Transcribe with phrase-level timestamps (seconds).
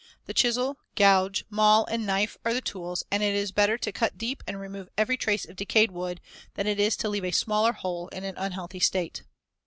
[0.25, 4.17] The chisel, gouge, mall and knife are the tools, and it is better to cut
[4.17, 6.21] deep and remove every trace of decayed wood
[6.55, 9.21] than it is to leave a smaller hole in an unhealthy state.